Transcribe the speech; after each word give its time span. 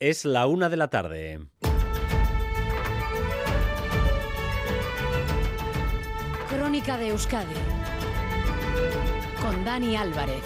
Es 0.00 0.24
la 0.24 0.46
una 0.46 0.70
de 0.70 0.78
la 0.78 0.88
tarde. 0.88 1.40
Crónica 6.48 6.96
de 6.96 7.08
Euskadi 7.08 7.54
con 9.42 9.62
Dani 9.62 9.96
Álvarez. 9.96 10.42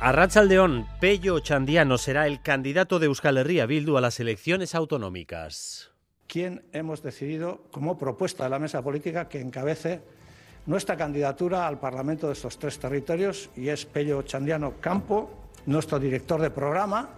Arrachaldeón, 0.00 0.86
Pello 0.98 1.40
Chandiano 1.40 1.98
será 1.98 2.26
el 2.26 2.40
candidato 2.40 2.98
de 2.98 3.04
Euskal 3.04 3.36
Herria 3.36 3.66
Bildu 3.66 3.98
a 3.98 4.00
las 4.00 4.18
elecciones 4.18 4.74
autonómicas. 4.74 5.90
¿Quién 6.26 6.64
hemos 6.72 7.02
decidido, 7.02 7.64
como 7.70 7.98
propuesta 7.98 8.44
de 8.44 8.50
la 8.50 8.58
mesa 8.58 8.80
política, 8.80 9.28
que 9.28 9.42
encabece 9.42 10.00
nuestra 10.64 10.96
candidatura 10.96 11.66
al 11.66 11.78
Parlamento 11.78 12.28
de 12.28 12.32
estos 12.32 12.58
tres 12.58 12.78
territorios 12.78 13.50
y 13.56 13.68
es 13.68 13.84
Pello 13.84 14.22
Chandiano 14.22 14.80
Campo, 14.80 15.39
nuestro 15.66 15.98
director 15.98 16.40
de 16.40 16.50
programa. 16.50 17.10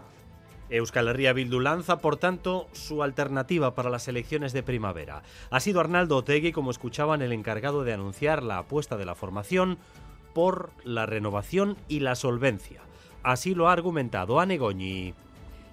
Euskal 0.70 1.08
Herria 1.08 1.32
Bildu 1.34 1.60
lanza, 1.60 1.98
por 1.98 2.16
tanto, 2.16 2.66
su 2.72 3.02
alternativa 3.02 3.74
para 3.74 3.90
las 3.90 4.08
elecciones 4.08 4.52
de 4.52 4.62
primavera. 4.62 5.22
Ha 5.50 5.60
sido 5.60 5.80
Arnaldo 5.80 6.16
Otegui, 6.16 6.52
como 6.52 6.70
escuchaban, 6.70 7.20
el 7.20 7.32
encargado 7.32 7.84
de 7.84 7.92
anunciar 7.92 8.42
la 8.42 8.58
apuesta 8.58 8.96
de 8.96 9.04
la 9.04 9.14
formación 9.14 9.78
por 10.32 10.70
la 10.82 11.04
renovación 11.04 11.76
y 11.88 12.00
la 12.00 12.14
solvencia. 12.14 12.80
Así 13.22 13.54
lo 13.54 13.68
ha 13.68 13.72
argumentado 13.72 14.40
Anegoñi. 14.40 15.14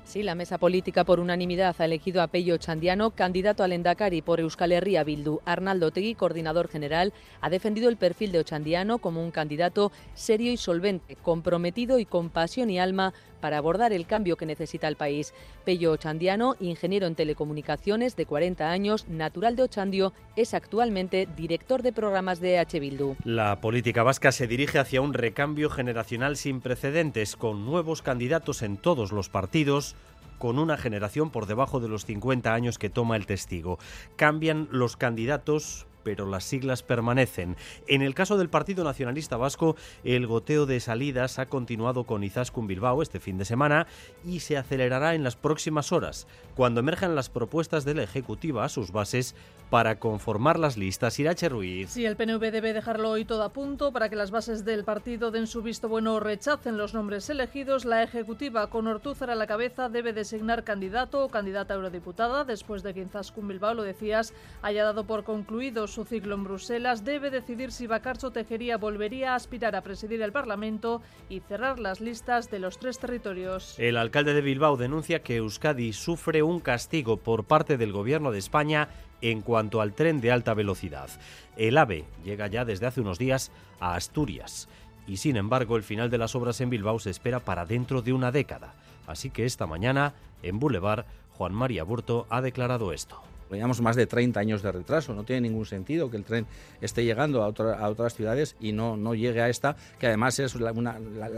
Sí, 0.10 0.24
la 0.24 0.34
mesa 0.34 0.58
política 0.58 1.04
por 1.04 1.20
unanimidad 1.20 1.76
ha 1.78 1.86
elegido 1.86 2.24
a 2.24 2.28
Pello 2.30 2.58
Chandiano, 2.58 3.12
candidato 3.12 3.62
al 3.62 3.74
Endacari 3.74 4.24
por 4.24 4.40
Euskal 4.40 4.72
Herria 4.72 5.04
Bildu. 5.04 5.40
Arnaldo 5.46 5.92
Tegui, 5.92 6.16
coordinador 6.16 6.68
general, 6.68 7.14
ha 7.42 7.52
defendido 7.52 7.90
el 7.90 7.98
perfil 7.98 8.32
de 8.32 8.40
Ochandiano 8.40 8.98
como 8.98 9.24
un 9.24 9.30
candidato 9.30 9.92
serio 10.16 10.52
y 10.52 10.58
solvente, 10.58 11.16
comprometido 11.16 12.00
y 12.00 12.06
con 12.06 12.32
pasión 12.32 12.72
y 12.72 12.80
alma 12.80 13.14
para 13.40 13.58
abordar 13.58 13.94
el 13.94 14.08
cambio 14.08 14.36
que 14.36 14.48
necesita 14.48 14.88
el 14.88 14.96
país. 14.96 15.34
Pello 15.64 15.92
Ochandiano, 15.92 16.56
ingeniero 16.60 17.08
en 17.08 17.16
telecomunicaciones 17.16 18.16
de 18.16 18.26
40 18.26 18.70
años, 18.70 19.08
natural 19.08 19.56
de 19.56 19.64
Ochandio, 19.64 20.12
es 20.36 20.56
actualmente 20.56 21.28
director 21.38 21.82
de 21.84 21.94
programas 21.94 22.40
de 22.40 22.58
H. 22.58 22.80
Bildu. 22.80 23.16
La 23.24 23.62
política 23.62 24.04
vasca 24.04 24.32
se 24.32 24.48
dirige 24.48 24.80
hacia 24.80 25.02
un 25.02 25.14
recambio 25.14 25.70
generacional 25.70 26.36
sin 26.36 26.62
precedentes, 26.62 27.36
con 27.36 27.66
nuevos 27.66 28.02
candidatos 28.02 28.64
en 28.64 28.78
todos 28.78 29.12
los 29.12 29.30
partidos 29.30 29.96
con 30.40 30.58
una 30.58 30.78
generación 30.78 31.30
por 31.30 31.46
debajo 31.46 31.80
de 31.80 31.90
los 31.90 32.06
50 32.06 32.52
años 32.52 32.80
que 32.80 32.90
toma 32.90 33.16
el 33.16 33.28
testigo. 33.28 33.78
Cambian 34.16 34.68
los 34.72 34.98
candidatos 34.98 35.86
pero 36.10 36.26
las 36.26 36.44
siglas 36.44 36.82
permanecen. 36.82 37.56
En 37.86 38.02
el 38.02 38.16
caso 38.16 38.36
del 38.36 38.50
Partido 38.50 38.84
Nacionalista 38.84 39.38
Vasco, 39.38 39.76
el 40.04 40.26
goteo 40.26 40.66
de 40.66 40.80
salidas 40.80 41.38
ha 41.38 41.46
continuado 41.46 42.06
con 42.06 42.24
Izaskun 42.24 42.66
Bilbao 42.66 43.04
este 43.04 43.20
fin 43.20 43.38
de 43.38 43.46
semana 43.46 43.86
y 44.26 44.40
se 44.40 44.58
acelerará 44.58 45.14
en 45.14 45.24
las 45.24 45.36
próximas 45.36 45.92
horas, 45.92 46.26
cuando 46.56 46.80
emerjan 46.80 47.14
las 47.14 47.30
propuestas 47.30 47.86
de 47.86 47.94
la 47.94 48.02
Ejecutiva 48.02 48.66
a 48.66 48.70
sus 48.70 48.92
bases 48.92 49.36
para 49.70 50.00
conformar 50.00 50.58
las 50.58 50.78
listas. 50.78 51.20
Irache 51.20 51.48
Ruiz. 51.48 51.92
Sí, 51.92 52.06
el 52.06 52.16
PNV 52.16 52.52
debe 52.52 52.74
dejarlo 52.74 53.12
hoy 53.12 53.24
todo 53.24 53.44
a 53.44 53.54
punto 53.54 53.92
para 53.92 54.10
que 54.10 54.16
las 54.16 54.32
bases 54.32 54.66
del 54.66 54.84
partido 54.84 55.32
den 55.32 55.46
su 55.46 55.62
visto 55.62 55.88
bueno 55.88 56.16
o 56.16 56.20
rechacen 56.20 56.78
los 56.78 56.94
nombres 56.94 57.30
elegidos. 57.30 57.86
La 57.86 58.02
Ejecutiva, 58.02 58.72
con 58.72 58.88
Ortúzar 58.88 59.30
a 59.30 59.36
la 59.36 59.46
cabeza, 59.46 59.90
debe 59.90 60.12
designar 60.12 60.64
candidato 60.64 61.24
o 61.24 61.30
candidata 61.30 61.76
eurodiputada 61.76 62.46
después 62.46 62.82
de 62.82 62.94
que 62.94 63.02
Izaskun 63.02 63.48
Bilbao, 63.48 63.76
lo 63.76 63.84
decías, 63.84 64.34
haya 64.64 64.84
dado 64.84 65.04
por 65.04 65.24
concluido 65.24 65.88
su 65.88 65.99
ciclo 66.06 66.36
en 66.36 66.44
Bruselas, 66.44 67.04
debe 67.04 67.30
decidir 67.30 67.72
si 67.72 67.88
Bacarcho 67.88 68.32
Tejería 68.32 68.78
volvería 68.78 69.34
a 69.34 69.36
aspirar 69.36 69.76
a 69.76 69.82
presidir 69.82 70.22
el 70.22 70.32
Parlamento 70.32 71.02
y 71.30 71.40
cerrar 71.40 71.80
las 71.80 72.02
listas 72.02 72.50
de 72.50 72.60
los 72.60 72.80
tres 72.80 73.00
territorios. 73.00 73.78
El 73.80 73.98
alcalde 73.98 74.34
de 74.34 74.42
Bilbao 74.42 74.78
denuncia 74.78 75.24
que 75.24 75.38
Euskadi 75.38 75.94
sufre 75.94 76.44
un 76.44 76.60
castigo 76.60 77.18
por 77.18 77.46
parte 77.46 77.78
del 77.78 77.92
gobierno 77.92 78.32
de 78.32 78.40
España 78.40 78.90
en 79.22 79.42
cuanto 79.42 79.82
al 79.82 79.94
tren 79.94 80.22
de 80.22 80.32
alta 80.32 80.54
velocidad. 80.54 81.10
El 81.58 81.78
AVE 81.78 82.06
llega 82.24 82.48
ya 82.48 82.66
desde 82.66 82.86
hace 82.86 83.02
unos 83.02 83.20
días 83.20 83.52
a 83.80 83.96
Asturias 83.96 84.70
y 85.08 85.18
sin 85.18 85.38
embargo 85.38 85.76
el 85.76 85.84
final 85.84 86.10
de 86.10 86.18
las 86.18 86.36
obras 86.36 86.62
en 86.62 86.70
Bilbao 86.70 87.00
se 87.00 87.10
espera 87.10 87.40
para 87.40 87.66
dentro 87.66 88.02
de 88.02 88.14
una 88.14 88.32
década. 88.32 88.76
Así 89.08 89.30
que 89.30 89.46
esta 89.46 89.66
mañana 89.66 90.14
en 90.44 90.60
Boulevard 90.60 91.06
Juan 91.38 91.54
María 91.54 91.84
Burto 91.84 92.28
ha 92.30 92.42
declarado 92.42 92.94
esto. 92.94 93.22
Llevamos 93.52 93.82
más 93.82 93.96
de 93.96 94.08
30 94.08 94.40
años 94.40 94.62
de 94.62 94.72
retraso, 94.72 95.14
no 95.14 95.24
tiene 95.24 95.50
ningún 95.50 95.66
sentido 95.66 96.10
que 96.10 96.18
el 96.18 96.24
tren 96.24 96.46
esté 96.82 97.04
llegando 97.04 97.44
a, 97.44 97.48
otras 97.48 98.16
ciudades 98.16 98.56
y 98.60 98.72
no, 98.72 98.98
no 98.98 99.16
llegue 99.16 99.42
a 99.42 99.50
esta, 99.50 99.76
que 99.98 100.08
además 100.08 100.40
es 100.40 100.56
la, 100.56 100.74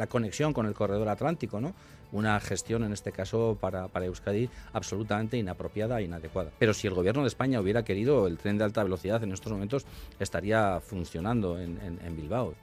conexión 0.08 0.54
con 0.54 0.66
el 0.66 0.74
corredor 0.74 1.10
atlántico, 1.10 1.62
¿no? 1.62 1.74
una 2.12 2.40
gestión, 2.42 2.84
en 2.84 2.92
este 2.92 3.12
caso 3.12 3.58
para, 3.60 3.88
Euskadi, 4.06 4.50
absolutamente 4.74 5.38
inapropiada 5.38 6.00
e 6.00 6.04
inadecuada. 6.04 6.52
Pero 6.60 6.74
si 6.74 6.88
el 6.88 6.94
gobierno 6.94 7.22
de 7.22 7.30
España 7.30 7.62
hubiera 7.62 7.84
querido, 7.84 8.28
el 8.28 8.38
tren 8.38 8.58
de 8.58 8.66
alta 8.66 8.84
velocidad 8.84 9.24
en 9.24 9.32
estos 9.32 9.52
momentos 9.52 9.86
estaría 10.20 10.82
funcionando 10.82 11.58
en 11.60 12.16
Bilbao. 12.18 12.54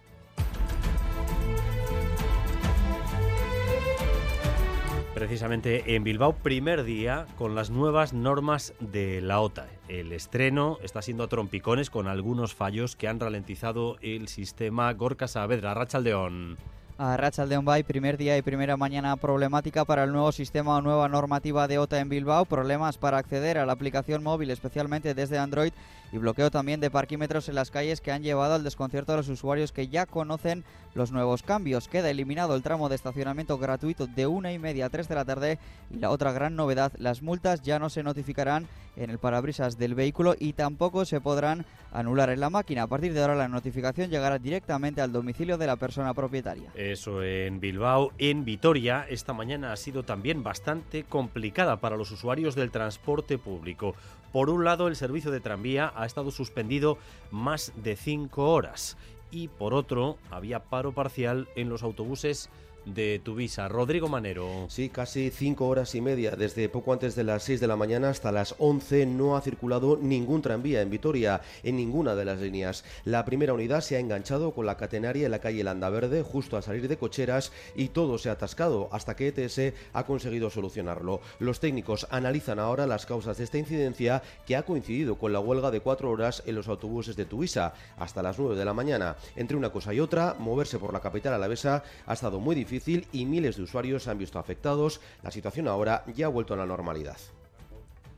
Precisamente 5.19 5.97
en 5.97 6.05
Bilbao, 6.05 6.33
primer 6.33 6.85
día 6.85 7.27
con 7.37 7.57
las 7.57 7.71
nuevas 7.71 8.13
normas 8.13 8.73
de 8.79 9.21
la 9.21 9.41
OTA. 9.41 9.67
El 9.89 10.13
estreno 10.13 10.79
está 10.81 11.03
siendo 11.03 11.25
a 11.25 11.27
trompicones 11.27 11.91
con 11.91 12.07
algunos 12.07 12.55
fallos 12.55 12.95
que 12.95 13.09
han 13.09 13.19
ralentizado 13.19 13.97
el 14.01 14.29
sistema 14.29 14.93
Gorka 14.93 15.27
Saavedra. 15.27 15.75
Rachaldeón. 15.75 16.57
A 17.01 17.17
Rachaldeón 17.17 17.65
Bay, 17.65 17.85
primer 17.85 18.17
día 18.17 18.37
y 18.37 18.43
primera 18.43 18.77
mañana 18.77 19.15
problemática 19.15 19.85
para 19.85 20.03
el 20.03 20.11
nuevo 20.11 20.33
sistema 20.33 20.77
o 20.77 20.83
nueva 20.83 21.09
normativa 21.09 21.69
de 21.69 21.79
OTA 21.79 22.01
en 22.01 22.09
Bilbao, 22.09 22.45
problemas 22.45 22.99
para 22.99 23.19
acceder 23.19 23.57
a 23.57 23.67
la 23.67 23.73
aplicación 23.73 24.25
móvil, 24.25 24.51
especialmente 24.51 25.15
desde 25.15 25.39
Android, 25.39 25.73
y 26.11 26.19
bloqueo 26.19 26.51
también 26.51 26.81
de 26.81 26.91
parquímetros 26.91 27.49
en 27.49 27.55
las 27.55 27.71
calles 27.71 28.01
que 28.01 28.11
han 28.11 28.25
llevado 28.25 28.55
al 28.55 28.65
desconcierto 28.65 29.13
de 29.13 29.19
los 29.19 29.29
usuarios 29.29 29.71
que 29.71 29.87
ya 29.87 30.07
conocen 30.07 30.65
los 30.95 31.13
nuevos 31.13 31.45
cambios. 31.45 31.87
Queda 31.87 32.11
eliminado 32.11 32.57
el 32.57 32.63
tramo 32.65 32.89
de 32.89 32.97
estacionamiento 32.97 33.59
gratuito 33.59 34.09
de 34.09 34.27
una 34.27 34.53
y 34.53 34.59
media 34.59 34.87
a 34.87 34.91
3 34.91 35.07
de 35.07 35.15
la 35.15 35.25
tarde 35.25 35.59
y 35.91 35.99
la 35.99 36.11
otra 36.11 36.33
gran 36.33 36.57
novedad, 36.57 36.93
las 36.99 37.23
multas 37.23 37.63
ya 37.63 37.79
no 37.79 37.91
se 37.91 38.03
notificarán 38.03 38.67
en 38.97 39.11
el 39.11 39.19
parabrisas 39.19 39.79
del 39.79 39.95
vehículo 39.95 40.35
y 40.37 40.55
tampoco 40.55 41.05
se 41.05 41.21
podrán 41.21 41.65
anular 41.93 42.31
en 42.31 42.41
la 42.41 42.51
máquina. 42.51 42.83
A 42.83 42.87
partir 42.87 43.15
de 43.15 43.21
ahora 43.21 43.37
la 43.37 43.47
notificación 43.47 44.11
llegará 44.11 44.39
directamente 44.39 45.01
al 45.01 45.13
domicilio 45.13 45.57
de 45.57 45.67
la 45.67 45.77
persona 45.77 46.15
propietaria. 46.15 46.73
Eso 46.93 47.23
en 47.23 47.61
Bilbao. 47.61 48.13
En 48.19 48.45
Vitoria 48.45 49.07
esta 49.09 49.33
mañana 49.33 49.73
ha 49.73 49.77
sido 49.77 50.05
también 50.05 50.43
bastante 50.43 51.05
complicada 51.05 51.77
para 51.81 51.97
los 51.97 52.11
usuarios 52.11 52.55
del 52.55 52.71
transporte 52.71 53.39
público. 53.39 53.95
Por 54.33 54.51
un 54.51 54.65
lado, 54.65 54.89
el 54.89 54.97
servicio 54.97 55.31
de 55.31 55.41
tranvía 55.41 55.93
ha 55.95 56.07
estado 56.07 56.31
suspendido 56.31 56.99
más 57.31 57.73
de 57.77 57.97
cinco 57.97 58.53
horas 58.53 58.97
y 59.31 59.49
por 59.49 59.75
otro, 59.75 60.17
había 60.31 60.61
paro 60.61 60.93
parcial 60.93 61.49
en 61.55 61.69
los 61.69 61.83
autobuses 61.83 62.49
de 62.95 63.21
Tuvisa. 63.23 63.69
Rodrigo 63.69 64.09
Manero. 64.09 64.67
Sí, 64.69 64.89
casi 64.89 65.31
cinco 65.31 65.67
horas 65.67 65.95
y 65.95 66.01
media. 66.01 66.33
Desde 66.33 66.69
poco 66.69 66.93
antes 66.93 67.15
de 67.15 67.25
las 67.25 67.43
6 67.43 67.61
de 67.61 67.67
la 67.67 67.77
mañana 67.77 68.11
hasta 68.11 68.33
las 68.33 68.55
11 68.59 69.07
no 69.07 69.37
ha 69.37 69.41
circulado 69.41 69.99
ningún 70.01 70.43
tranvía 70.43 70.81
en 70.81 70.91
Vitoria, 70.91 71.43
en 71.63 71.77
ninguna 71.77 72.15
de 72.15 72.25
las 72.25 72.41
líneas. 72.41 72.85
La 73.05 73.25
primera 73.25 73.53
unidad 73.53 73.81
se 73.81 73.97
ha 73.97 74.01
enganchado 74.01 74.55
con 74.55 74.67
la 74.67 74.77
catenaria 74.77 75.27
en 75.27 75.31
la 75.33 75.41
calle 75.41 75.65
Landaverde, 75.65 76.23
justo 76.23 76.57
a 76.57 76.63
salir 76.63 76.89
de 76.89 76.97
cocheras, 76.97 77.53
y 77.77 77.89
todo 77.89 78.17
se 78.19 78.31
ha 78.31 78.33
atascado 78.33 78.89
hasta 78.93 79.17
que 79.17 79.29
ETS 79.29 79.75
ha 79.93 80.07
conseguido 80.07 80.49
solucionarlo. 80.49 81.21
Los 81.39 81.61
técnicos 81.61 82.07
analizan 82.11 82.59
ahora 82.59 82.87
las 82.87 83.07
causas 83.07 83.39
de 83.39 83.45
esta 83.45 83.59
incidencia 83.59 84.23
que 84.47 84.57
ha 84.57 84.65
coincidido 84.65 85.17
con 85.19 85.33
la 85.33 85.41
huelga 85.41 85.71
de 85.71 85.81
cuatro 85.81 86.11
horas 86.11 86.43
en 86.47 86.55
los 86.55 86.69
autobuses 86.69 87.17
de 87.17 87.27
Tuvisa 87.27 87.75
hasta 87.99 88.23
las 88.23 88.39
9 88.39 88.57
de 88.57 88.65
la 88.65 88.75
mañana. 88.75 89.17
Entre 89.37 89.57
una 89.57 89.71
cosa 89.71 89.93
y 89.93 90.01
otra, 90.01 90.35
moverse 90.39 90.79
por 90.79 90.93
la 90.93 91.01
capital 91.01 91.35
alavesa 91.35 91.83
ha 92.07 92.13
estado 92.15 92.41
muy 92.41 92.55
difícil 92.55 92.78
y 92.87 93.25
miles 93.25 93.57
de 93.57 93.63
usuarios 93.63 94.05
se 94.05 94.11
han 94.11 94.19
visto 94.19 94.39
afectados. 94.39 95.01
La 95.23 95.31
situación 95.31 95.69
ahora 95.69 96.05
ya 96.15 96.27
ha 96.27 96.31
vuelto 96.31 96.55
a 96.55 96.57
la 96.57 96.67
normalidad. 96.67 97.17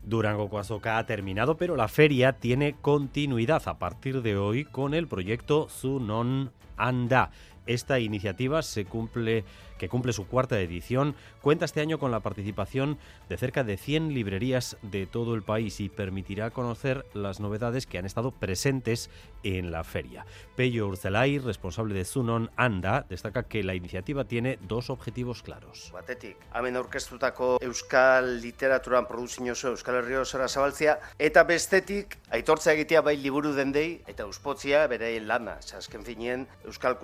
Durango 0.03 0.49
Coazoca 0.49 0.99
ha 0.99 1.07
terminado, 1.07 1.57
pero 1.57 1.77
la 1.77 1.89
feria 1.89 2.33
tiene 2.33 2.75
continuidad 2.81 3.62
a 3.67 3.79
partir 3.79 4.23
de 4.23 4.37
hoy 4.37 4.65
con 4.65 4.95
el 4.95 5.07
proyecto 5.07 5.69
Zunon 5.69 6.53
Anda. 6.77 7.31
Esta 7.71 8.01
iniciativa 8.01 8.63
se 8.63 8.85
cumple, 8.85 9.45
que 9.79 9.89
cumple 9.89 10.13
su 10.13 10.27
cuarta 10.27 10.59
edición, 10.59 11.15
cuenta 11.41 11.67
este 11.67 11.81
año 11.81 12.01
con 12.01 12.11
la 12.11 12.19
participación 12.19 12.99
de 13.29 13.37
cerca 13.37 13.63
de 13.63 13.77
100 13.77 14.13
librerías 14.13 14.77
de 14.83 15.07
todo 15.07 15.37
el 15.37 15.45
país 15.45 15.79
y 15.79 15.89
permitirá 15.89 16.51
conocer 16.51 17.07
las 17.15 17.39
novedades 17.39 17.87
que 17.87 17.99
han 17.99 18.07
estado 18.07 18.33
presentes 18.33 19.09
en 19.45 19.71
la 19.71 19.85
feria. 19.85 20.27
Pello 20.57 20.89
Urzelay, 20.89 21.39
responsable 21.39 21.95
de 21.95 22.05
Zunon 22.05 22.51
Anda, 22.57 23.07
destaca 23.09 23.45
que 23.45 23.63
la 23.63 23.77
iniciativa 23.77 24.25
tiene 24.25 24.59
dos 24.63 24.91
objetivos 24.91 25.45
claros. 25.45 25.93
Batetik, 25.93 26.39
hemen 26.53 26.75
aurkeztutako 26.75 27.61
euskal 27.63 28.41
literaturan 28.43 29.07
produzio 29.07 29.53
oso 29.53 29.71
euskal 29.71 30.01
herri 30.01 30.19
osora 30.19 30.49
zabaltzea, 30.49 30.99
eta 31.23 31.45
bestetik, 31.47 32.19
aitortza 32.35 32.75
egitea 32.75 33.07
bai 33.07 33.15
liburu 33.23 33.55
dendei, 33.55 34.03
eta 34.11 34.27
uspotzia 34.27 34.89
bere 34.91 35.15
lana, 35.23 35.61
azken 35.79 36.03
finien, 36.03 36.49
euskal 36.67 36.99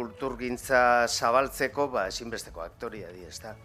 kulturgintza 0.57 1.07
zabaltzeko, 1.09 1.89
ba, 1.91 2.09
ezinbesteko 2.09 2.63
aktoria 2.63 3.09
di, 3.13 3.25
ezta. 3.25 3.57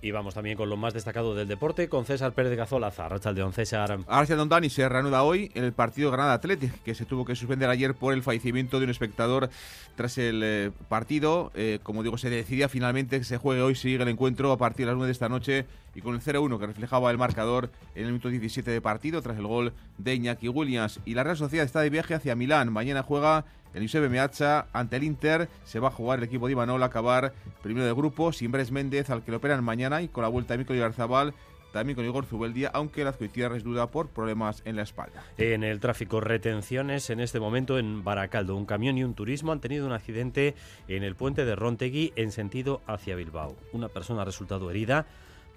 Y 0.00 0.10
vamos 0.10 0.34
también 0.34 0.58
con 0.58 0.68
lo 0.68 0.76
más 0.76 0.92
destacado 0.92 1.34
del 1.34 1.48
deporte, 1.48 1.88
con 1.88 2.04
César 2.04 2.32
Pérez 2.32 2.50
de 2.50 2.56
Gazolaza. 2.56 3.08
Don 3.08 3.54
César. 3.54 3.98
Arsenal 4.06 4.50
Dani 4.50 4.68
se 4.68 4.86
reanuda 4.86 5.22
hoy 5.22 5.50
en 5.54 5.64
el 5.64 5.72
partido 5.72 6.10
Granada 6.10 6.34
Athletic, 6.34 6.82
que 6.82 6.94
se 6.94 7.06
tuvo 7.06 7.24
que 7.24 7.34
suspender 7.34 7.70
ayer 7.70 7.94
por 7.94 8.12
el 8.12 8.22
fallecimiento 8.22 8.78
de 8.78 8.84
un 8.84 8.90
espectador 8.90 9.48
tras 9.96 10.18
el 10.18 10.42
eh, 10.44 10.70
partido. 10.90 11.52
Eh, 11.54 11.78
como 11.82 12.02
digo, 12.02 12.18
se 12.18 12.28
decidía 12.28 12.68
finalmente 12.68 13.16
que 13.16 13.24
se 13.24 13.38
juegue 13.38 13.62
hoy, 13.62 13.74
sigue 13.74 14.02
el 14.02 14.08
encuentro 14.08 14.52
a 14.52 14.58
partir 14.58 14.84
de 14.84 14.92
las 14.92 14.96
9 14.96 15.06
de 15.06 15.12
esta 15.12 15.30
noche 15.30 15.64
y 15.94 16.02
con 16.02 16.14
el 16.14 16.20
0-1 16.20 16.58
que 16.58 16.66
reflejaba 16.66 17.10
el 17.10 17.16
marcador 17.16 17.70
en 17.94 18.02
el 18.02 18.08
minuto 18.08 18.28
17 18.28 18.70
de 18.70 18.82
partido 18.82 19.22
tras 19.22 19.38
el 19.38 19.46
gol 19.46 19.72
de 19.96 20.14
Iñaki 20.14 20.50
Williams. 20.50 21.00
Y 21.06 21.14
la 21.14 21.24
Real 21.24 21.38
Sociedad 21.38 21.64
está 21.64 21.80
de 21.80 21.88
viaje 21.88 22.12
hacia 22.12 22.36
Milán. 22.36 22.70
Mañana 22.70 23.02
juega 23.02 23.46
el 23.74 23.80
Giuseppe 23.82 24.08
Meazza 24.08 24.66
ante 24.72 24.96
el 24.96 25.04
Inter. 25.04 25.48
Se 25.64 25.80
va 25.80 25.88
a 25.88 25.90
jugar 25.90 26.18
el 26.18 26.24
equipo 26.24 26.46
de 26.46 26.52
Imanol 26.52 26.82
a 26.82 26.86
acabar 26.86 27.34
primero 27.62 27.86
de 27.86 27.92
grupo 27.92 28.32
sin 28.32 28.50
Bres 28.50 28.70
Méndez, 28.70 29.10
al 29.10 29.22
que 29.22 29.30
lo 29.30 29.38
operan 29.38 29.62
mañana, 29.62 30.02
y 30.02 30.08
con 30.08 30.22
la 30.22 30.28
vuelta 30.28 30.54
de 30.54 30.58
Mico 30.58 30.74
Garzabal 30.74 31.34
también 31.74 31.96
con 31.96 32.04
Igor 32.04 32.24
Zubeldia, 32.24 32.70
aunque 32.72 33.02
la 33.02 33.10
es 33.10 33.64
duda 33.64 33.90
por 33.90 34.08
problemas 34.08 34.62
en 34.64 34.76
la 34.76 34.82
espalda. 34.82 35.24
En 35.38 35.64
el 35.64 35.80
tráfico, 35.80 36.20
retenciones 36.20 37.10
en 37.10 37.18
este 37.18 37.40
momento 37.40 37.80
en 37.80 38.04
Baracaldo. 38.04 38.54
Un 38.56 38.64
camión 38.64 38.96
y 38.96 39.02
un 39.02 39.14
turismo 39.14 39.50
han 39.50 39.60
tenido 39.60 39.84
un 39.84 39.92
accidente 39.92 40.54
en 40.86 41.02
el 41.02 41.16
puente 41.16 41.44
de 41.44 41.56
Rontegui 41.56 42.12
en 42.14 42.30
sentido 42.30 42.80
hacia 42.86 43.16
Bilbao. 43.16 43.56
Una 43.72 43.88
persona 43.88 44.22
ha 44.22 44.24
resultado 44.24 44.70
herida, 44.70 45.06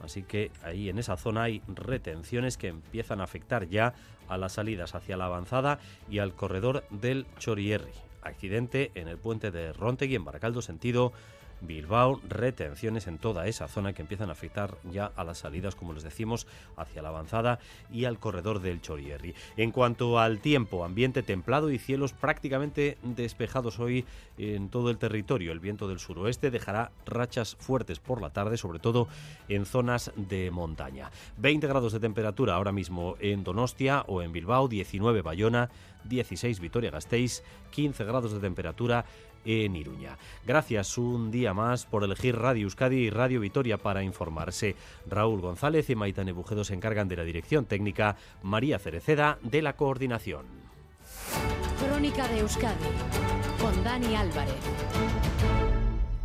así 0.02 0.24
que 0.24 0.50
ahí 0.64 0.90
en 0.90 0.98
esa 0.98 1.18
zona 1.18 1.44
hay 1.44 1.62
retenciones 1.68 2.58
que 2.58 2.70
empiezan 2.70 3.22
a 3.22 3.26
afectar 3.26 3.70
ya 3.70 3.94
a 4.28 4.40
las 4.40 4.54
salidas 4.54 4.96
hacia 4.96 5.18
la 5.18 5.26
avanzada 5.26 5.78
y 6.10 6.18
al 6.18 6.34
corredor 6.34 6.84
del 6.90 7.28
Chorierri 7.38 8.07
accidente 8.22 8.92
en 8.96 9.08
el 9.08 9.18
puente 9.18 9.52
de 9.52 9.74
Rontegui 9.74 10.16
en 10.16 10.26
Baracaldo, 10.26 10.62
sentido 10.62 11.14
Bilbao, 11.62 12.22
retenciones 12.28 13.08
en 13.08 13.18
toda 13.18 13.48
esa 13.48 13.68
zona 13.68 13.94
que 13.94 14.02
empiezan 14.02 14.30
a 14.30 14.34
afectar 14.34 14.78
ya 14.92 15.12
a 15.16 15.24
las 15.24 15.40
salidas, 15.40 15.76
como 15.76 15.94
les 15.94 16.04
decimos, 16.04 16.48
hacia 16.76 17.02
la 17.02 17.10
avanzada 17.10 17.60
y 17.92 18.06
al 18.06 18.20
corredor 18.20 18.62
del 18.62 18.82
Chorierri. 18.82 19.34
En 19.56 19.72
cuanto 19.72 20.20
al 20.20 20.40
tiempo, 20.40 20.84
ambiente 20.84 21.24
templado 21.24 21.72
y 21.72 21.80
cielos 21.80 22.14
prácticamente 22.14 22.98
despejados 23.02 23.80
hoy 23.80 24.06
en 24.38 24.70
todo 24.70 24.90
el 24.90 24.98
territorio. 24.98 25.52
El 25.52 25.60
viento 25.60 25.88
del 25.88 26.00
suroeste 26.00 26.52
dejará 26.52 26.92
rachas 27.06 27.56
fuertes 27.56 28.00
por 28.00 28.22
la 28.22 28.30
tarde, 28.30 28.58
sobre 28.58 28.80
todo 28.80 29.08
en 29.48 29.66
zonas 29.66 30.12
de 30.16 30.52
montaña. 30.52 31.12
20 31.38 31.68
grados 31.68 31.94
de 31.94 32.00
temperatura 32.00 32.56
ahora 32.56 32.72
mismo 32.72 33.16
en 33.20 33.44
Donostia 33.44 34.04
o 34.08 34.22
en 34.22 34.32
Bilbao, 34.32 34.68
19 34.68 35.22
Bayona, 35.22 35.70
16 36.06 36.60
Vitoria-Gasteiz, 36.60 37.44
15 37.72 38.04
grados 38.06 38.32
de 38.32 38.40
temperatura 38.40 39.06
en 39.46 39.76
Iruña. 39.76 40.18
Gracias 40.46 40.98
un 40.98 41.32
día 41.32 41.54
más 41.54 41.86
por 41.86 42.04
elegir 42.04 42.36
Radio 42.36 42.64
Euskadi 42.64 42.98
y 42.98 43.10
Radio 43.10 43.40
Vitoria 43.40 43.78
para 43.78 44.04
informarse. 44.04 44.76
Raúl 45.08 45.42
González 45.42 45.90
y 45.90 45.96
Maitane 45.96 46.32
Bujedo 46.32 46.64
se 46.64 46.74
encargan 46.74 47.08
de 47.08 47.18
la 47.18 47.24
dirección 47.24 47.66
técnica, 47.66 48.18
María 48.44 48.80
Cereceda 48.80 49.38
de 49.42 49.62
la 49.62 49.74
coordinación. 49.74 50.46
Crónica 51.80 52.28
de 52.28 52.40
Euskadi 52.40 52.86
con 53.60 53.84
Dani 53.84 54.16
Álvarez. 54.16 54.56